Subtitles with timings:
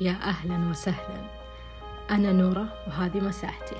[0.00, 1.30] يا أهلا وسهلا.
[2.10, 3.76] أنا نورة وهذه مساحتي.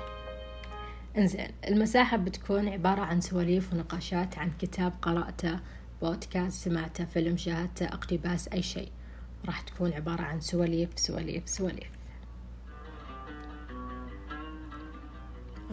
[1.17, 5.59] إنزين المساحة بتكون عبارة عن سواليف ونقاشات عن كتاب قرأته
[6.01, 8.91] بودكاست سمعته فيلم شاهدته اقتباس أي شيء.
[9.45, 11.89] راح تكون عبارة عن سواليف سواليف سواليف.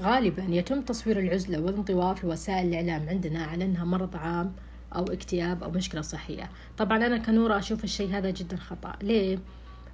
[0.00, 4.52] غالبا يتم تصوير العزلة والانطواء في وسائل الإعلام عندنا على أنها مرض عام
[4.94, 6.50] أو اكتئاب أو مشكلة صحية.
[6.78, 8.96] طبعا أنا كنورة أشوف الشيء هذا جدا خطأ.
[9.02, 9.38] ليه؟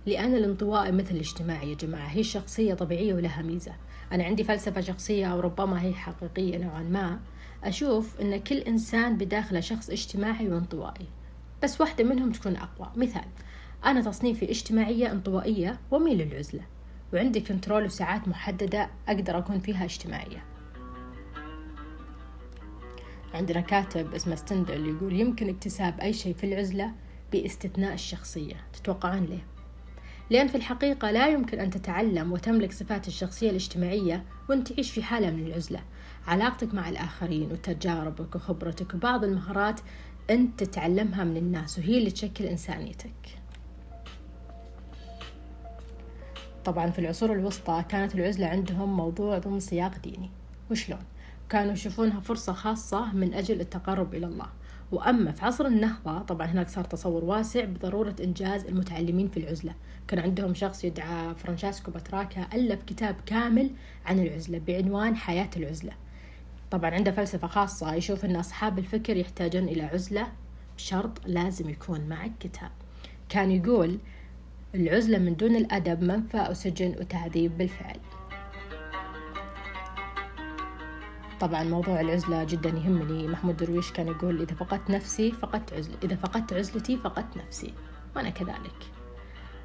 [0.06, 3.72] لأن الانطوائي مثل الاجتماعي يا جماعة هي شخصية طبيعية ولها ميزة.
[4.12, 7.20] أنا عندي فلسفة شخصية أو ربما هي حقيقية نوعا ما.
[7.64, 11.06] أشوف أن كل إنسان بداخله شخص اجتماعي وانطوائي.
[11.62, 12.90] بس واحدة منهم تكون أقوى.
[12.96, 13.24] مثال
[13.84, 16.62] أنا تصنيفي اجتماعية انطوائية وميل للعزلة.
[17.12, 20.44] وعندي كنترول وساعات محددة أقدر أكون فيها اجتماعية.
[23.34, 26.92] عندنا كاتب اسمه ستندل يقول يمكن اكتساب أي شيء في العزلة
[27.32, 28.54] باستثناء الشخصية.
[28.72, 29.55] تتوقعون ليه؟
[30.30, 35.30] لأن في الحقيقة لا يمكن أن تتعلم وتملك صفات الشخصية الاجتماعية وأنت تعيش في حالة
[35.30, 35.80] من العزلة.
[36.26, 39.80] علاقتك مع الآخرين وتجاربك وخبرتك وبعض المهارات
[40.30, 43.38] أنت تتعلمها من الناس وهي اللي تشكل إنسانيتك.
[46.64, 50.30] طبعا في العصور الوسطى كانت العزلة عندهم موضوع ضمن سياق ديني.
[50.70, 51.02] وشلون؟
[51.48, 54.46] كانوا يشوفونها فرصة خاصة من أجل التقرب إلى الله.
[54.92, 59.74] وأما في عصر النهضة طبعا هناك صار تصور واسع بضرورة إنجاز المتعلمين في العزلة.
[60.08, 63.70] كان عندهم شخص يدعى فرانشاسكو باتراكا ألف كتاب كامل
[64.06, 65.92] عن العزلة بعنوان حياة العزلة.
[66.70, 70.26] طبعا عنده فلسفة خاصة يشوف أن أصحاب الفكر يحتاجون إلى عزلة
[70.76, 72.70] بشرط لازم يكون معك كتاب.
[73.28, 73.98] كان يقول
[74.74, 77.96] العزلة من دون الأدب منفى أو سجن وتعذيب بالفعل.
[81.40, 86.16] طبعا موضوع العزلة جدا يهمني محمود درويش كان يقول إذا فقدت نفسي فقدت عزلة إذا
[86.16, 87.74] فقدت عزلتي فقدت نفسي.
[88.16, 88.76] وأنا كذلك.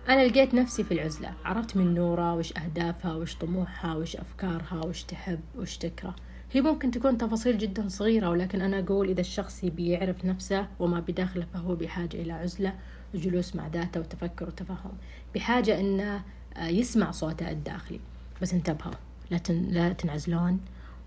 [0.10, 1.34] أنا لقيت نفسي في العزلة.
[1.46, 6.16] عرفت من نورة وش أهدافها وش طموحها وش أفكارها وش تحب وش تكره.
[6.52, 11.00] هي ممكن تكون تفاصيل جدا صغيرة ولكن أنا أقول إذا الشخص يبي يعرف نفسه وما
[11.00, 12.74] بداخله فهو بحاجة إلى عزلة
[13.14, 14.94] وجلوس مع ذاته وتفكر وتفهم.
[15.36, 16.24] بحاجة إنه
[16.62, 18.00] يسمع صوته الداخلي.
[18.42, 18.94] بس انتبهوا.
[19.32, 20.60] لا تنعزلون.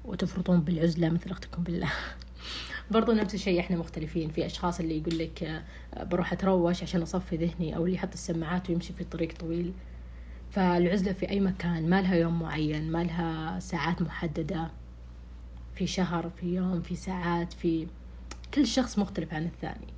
[0.05, 1.93] وتفرطون بالعزلة مثل أختكم بالله.
[2.91, 4.31] برضو نفس الشيء إحنا مختلفين.
[4.31, 8.71] في أشخاص اللي يقول لك آه، بروح أتروش عشان أصفي ذهني أو اللي يحط السماعات
[8.71, 9.73] ويمشي في طريق طويل.
[10.51, 14.71] فالعزلة في أي مكان ما لها يوم معين ما لها ساعات محددة.
[15.75, 17.87] في شهر في يوم في ساعات في
[18.55, 19.95] كل شخص مختلف عن الثاني.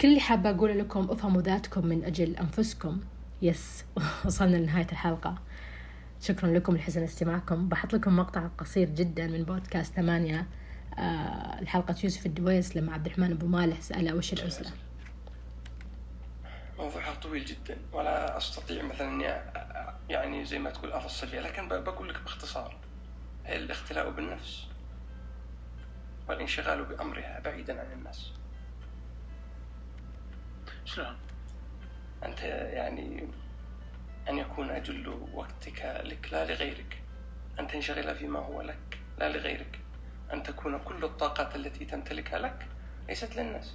[0.00, 3.00] كل اللي حابة أقوله لكم افهموا ذاتكم من أجل أنفسكم.
[3.42, 3.84] يس
[4.26, 5.38] وصلنا لنهاية الحلقة.
[6.20, 7.68] شكرا لكم لحسن استماعكم.
[7.68, 10.46] بحط لكم مقطع قصير جدا من بودكاست ثمانية.
[10.98, 14.70] آه الحلقة يوسف الدويس لما عبد الرحمن أبو مالح سأله وش العزلة
[16.78, 19.24] موضوعها طويل جدا ولا أستطيع مثلا أني
[20.08, 22.76] يعني زي ما تقول أفصل فيها لكن بقول لك باختصار.
[23.48, 24.66] الاختلاء بالنفس
[26.28, 28.30] والانشغال بأمرها بعيدا عن الناس.
[30.84, 31.16] شلون؟
[32.24, 33.28] أنت يعني
[34.28, 37.02] أن يكون أجل وقتك لك لا لغيرك.
[37.60, 39.78] أن تنشغل فيما هو لك لا لغيرك.
[40.32, 42.66] أن تكون كل الطاقات التي تمتلكها لك
[43.08, 43.74] ليست للناس.